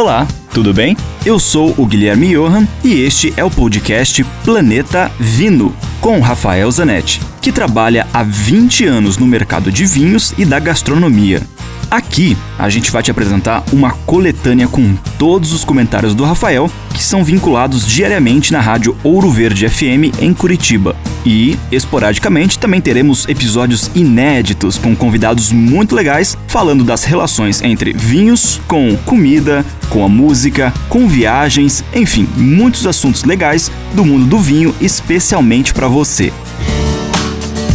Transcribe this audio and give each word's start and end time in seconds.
Olá, 0.00 0.28
tudo 0.54 0.72
bem? 0.72 0.96
Eu 1.26 1.40
sou 1.40 1.74
o 1.76 1.84
Guilherme 1.84 2.32
Johan 2.32 2.68
e 2.84 3.00
este 3.02 3.34
é 3.36 3.42
o 3.42 3.50
podcast 3.50 4.22
Planeta 4.44 5.10
Vino, 5.18 5.74
com 6.00 6.20
Rafael 6.20 6.70
Zanetti, 6.70 7.20
que 7.42 7.50
trabalha 7.50 8.06
há 8.14 8.22
20 8.22 8.86
anos 8.86 9.18
no 9.18 9.26
mercado 9.26 9.72
de 9.72 9.84
vinhos 9.84 10.32
e 10.38 10.44
da 10.44 10.60
gastronomia. 10.60 11.42
Aqui 11.90 12.36
a 12.58 12.68
gente 12.68 12.90
vai 12.90 13.02
te 13.02 13.10
apresentar 13.10 13.64
uma 13.72 13.92
coletânea 13.92 14.68
com 14.68 14.94
todos 15.18 15.52
os 15.52 15.64
comentários 15.64 16.14
do 16.14 16.22
Rafael 16.22 16.70
que 16.92 17.02
são 17.02 17.24
vinculados 17.24 17.86
diariamente 17.86 18.52
na 18.52 18.60
rádio 18.60 18.94
Ouro 19.02 19.30
Verde 19.30 19.68
FM 19.68 20.20
em 20.20 20.34
Curitiba. 20.34 20.94
E, 21.24 21.58
esporadicamente, 21.72 22.58
também 22.58 22.80
teremos 22.80 23.26
episódios 23.26 23.90
inéditos 23.94 24.76
com 24.76 24.94
convidados 24.94 25.50
muito 25.50 25.94
legais 25.94 26.36
falando 26.46 26.84
das 26.84 27.04
relações 27.04 27.62
entre 27.62 27.92
vinhos, 27.92 28.60
com 28.66 28.94
comida, 29.06 29.64
com 29.88 30.04
a 30.04 30.08
música, 30.08 30.74
com 30.88 31.08
viagens, 31.08 31.82
enfim, 31.94 32.28
muitos 32.36 32.86
assuntos 32.86 33.24
legais 33.24 33.70
do 33.94 34.04
mundo 34.04 34.26
do 34.26 34.38
vinho, 34.38 34.74
especialmente 34.80 35.72
para 35.72 35.88
você. 35.88 36.32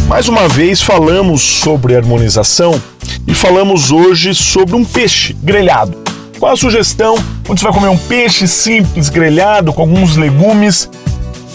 Mais 0.08 0.28
uma 0.28 0.48
vez 0.48 0.82
falamos 0.82 1.40
sobre 1.40 1.96
harmonização 1.96 2.80
e 3.26 3.34
falamos 3.34 3.90
hoje 3.90 4.34
sobre 4.34 4.74
um 4.74 4.84
peixe 4.84 5.34
grelhado. 5.42 5.96
Qual 6.38 6.52
a 6.52 6.56
sugestão? 6.56 7.16
Quando 7.46 7.58
você 7.58 7.64
vai 7.64 7.72
comer 7.72 7.88
um 7.88 7.96
peixe 7.96 8.46
simples 8.46 9.08
grelhado 9.08 9.72
com 9.72 9.82
alguns 9.82 10.16
legumes, 10.16 10.90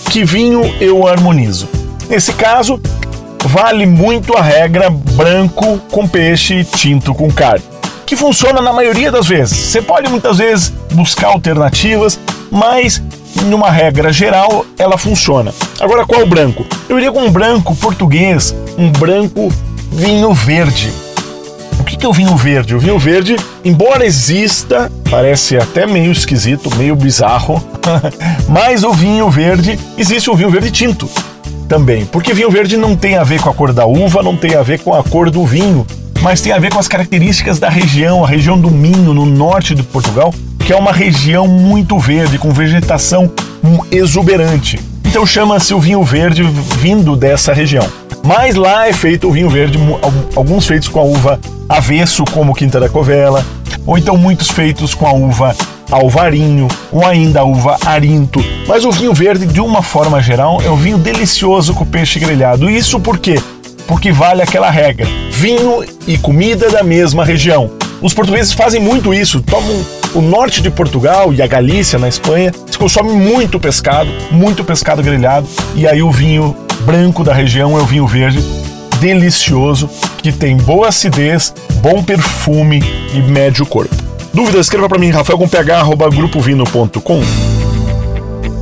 que 0.09 0.23
vinho 0.23 0.61
eu 0.79 1.07
harmonizo? 1.07 1.67
Nesse 2.09 2.33
caso, 2.33 2.81
vale 3.45 3.85
muito 3.85 4.35
a 4.35 4.41
regra 4.41 4.89
branco 4.89 5.79
com 5.91 6.07
peixe, 6.07 6.63
tinto 6.63 7.13
com 7.13 7.29
carne, 7.31 7.63
que 8.05 8.15
funciona 8.15 8.61
na 8.61 8.73
maioria 8.73 9.11
das 9.11 9.27
vezes. 9.27 9.57
Você 9.57 9.81
pode 9.81 10.09
muitas 10.09 10.37
vezes 10.37 10.73
buscar 10.93 11.27
alternativas, 11.27 12.19
mas 12.49 13.01
numa 13.43 13.69
regra 13.69 14.11
geral 14.11 14.65
ela 14.77 14.97
funciona. 14.97 15.53
Agora 15.79 16.05
qual 16.05 16.25
branco? 16.25 16.65
Eu 16.87 16.97
iria 16.97 17.11
com 17.11 17.21
um 17.21 17.31
branco 17.31 17.75
português, 17.75 18.55
um 18.77 18.91
branco 18.91 19.53
vinho 19.91 20.33
verde 20.33 20.91
que, 21.99 22.05
é 22.05 22.09
o 22.09 22.13
vinho 22.13 22.35
verde? 22.35 22.75
O 22.75 22.79
vinho 22.79 22.97
verde, 22.97 23.35
embora 23.63 24.05
exista, 24.05 24.89
parece 25.09 25.57
até 25.57 25.85
meio 25.85 26.11
esquisito, 26.11 26.73
meio 26.77 26.95
bizarro, 26.95 27.61
mas 28.47 28.83
o 28.83 28.93
vinho 28.93 29.29
verde, 29.29 29.77
existe 29.97 30.29
o 30.29 30.35
vinho 30.35 30.49
verde 30.49 30.71
tinto 30.71 31.09
também. 31.67 32.05
Porque 32.05 32.33
vinho 32.33 32.49
verde 32.49 32.77
não 32.77 32.95
tem 32.95 33.17
a 33.17 33.23
ver 33.23 33.41
com 33.41 33.49
a 33.49 33.53
cor 33.53 33.73
da 33.73 33.85
uva, 33.85 34.23
não 34.23 34.37
tem 34.37 34.55
a 34.55 34.63
ver 34.63 34.79
com 34.79 34.93
a 34.93 35.03
cor 35.03 35.29
do 35.29 35.45
vinho, 35.45 35.85
mas 36.21 36.41
tem 36.41 36.53
a 36.53 36.57
ver 36.57 36.71
com 36.71 36.79
as 36.79 36.87
características 36.87 37.59
da 37.59 37.69
região, 37.69 38.23
a 38.23 38.27
região 38.27 38.57
do 38.57 38.71
Minho, 38.71 39.13
no 39.13 39.25
norte 39.25 39.75
de 39.75 39.83
Portugal, 39.83 40.33
que 40.65 40.71
é 40.71 40.75
uma 40.75 40.93
região 40.93 41.47
muito 41.47 41.99
verde, 41.99 42.37
com 42.37 42.51
vegetação 42.51 43.29
exuberante. 43.91 44.79
Então 45.05 45.25
chama-se 45.25 45.73
o 45.73 45.79
vinho 45.79 46.03
verde 46.03 46.43
vindo 46.43 47.15
dessa 47.15 47.51
região. 47.51 47.85
Mas 48.23 48.55
lá 48.55 48.87
é 48.87 48.93
feito 48.93 49.27
o 49.27 49.31
vinho 49.31 49.49
verde, 49.49 49.79
alguns 50.35 50.67
feitos 50.67 50.87
com 50.87 50.99
a 50.99 51.03
uva 51.03 51.39
avesso, 51.67 52.23
como 52.25 52.53
Quinta 52.53 52.79
da 52.79 52.89
Covela, 52.89 53.45
ou 53.85 53.97
então 53.97 54.17
muitos 54.17 54.49
feitos 54.49 54.93
com 54.93 55.07
a 55.07 55.13
uva 55.13 55.55
alvarinho, 55.91 56.67
ou 56.91 57.05
ainda 57.05 57.41
a 57.41 57.43
uva 57.43 57.77
arinto. 57.85 58.43
Mas 58.67 58.85
o 58.85 58.91
vinho 58.91 59.13
verde, 59.13 59.45
de 59.45 59.61
uma 59.61 59.81
forma 59.81 60.21
geral, 60.21 60.61
é 60.63 60.69
um 60.69 60.75
vinho 60.75 60.97
delicioso 60.97 61.73
com 61.73 61.85
peixe 61.85 62.19
grelhado. 62.19 62.69
Isso 62.69 62.99
por 62.99 63.17
quê? 63.17 63.41
Porque 63.87 64.11
vale 64.11 64.41
aquela 64.41 64.69
regra: 64.69 65.07
vinho 65.31 65.83
e 66.07 66.17
comida 66.17 66.69
da 66.69 66.83
mesma 66.83 67.25
região. 67.25 67.71
Os 68.01 68.13
portugueses 68.13 68.53
fazem 68.53 68.81
muito 68.81 69.13
isso, 69.13 69.41
tomam 69.41 69.75
o 70.15 70.21
norte 70.21 70.61
de 70.61 70.69
Portugal 70.69 71.33
e 71.33 71.41
a 71.41 71.47
Galícia, 71.47 71.99
na 71.99 72.07
Espanha, 72.07 72.51
se 72.65 72.77
consome 72.77 73.11
muito 73.11 73.59
pescado, 73.59 74.09
muito 74.31 74.63
pescado 74.63 75.03
grelhado, 75.03 75.47
e 75.75 75.85
aí 75.85 76.01
o 76.01 76.09
vinho 76.09 76.55
branco 76.81 77.23
da 77.23 77.33
região 77.33 77.77
é 77.77 77.81
o 77.81 77.85
vinho 77.85 78.07
verde, 78.07 78.39
delicioso, 78.99 79.89
que 80.21 80.31
tem 80.31 80.57
boa 80.57 80.89
acidez, 80.89 81.53
bom 81.81 82.03
perfume 82.03 82.83
e 83.13 83.21
médio 83.21 83.65
corpo. 83.65 83.95
Dúvidas? 84.33 84.65
Escreva 84.65 84.87
para 84.87 84.99
mim, 84.99 85.09
rafael 85.09 85.37
com 85.37 85.47
ph, 85.47 85.83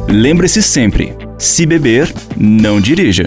Lembre-se 0.08 0.64
sempre, 0.64 1.16
se 1.38 1.66
beber, 1.66 2.14
não 2.38 2.80
dirija. 2.80 3.24